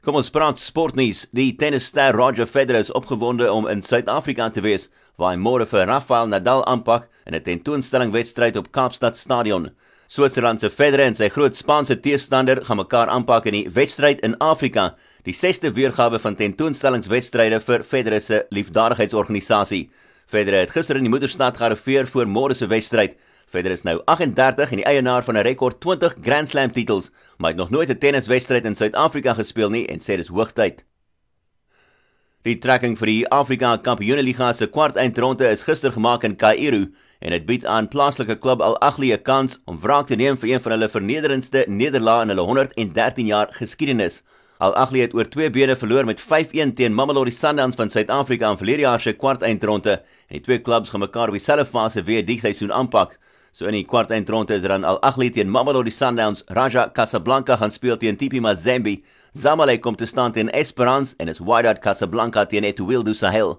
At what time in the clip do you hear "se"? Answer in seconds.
10.60-10.70, 18.20-18.46, 22.54-22.66, 34.52-34.66, 49.00-49.12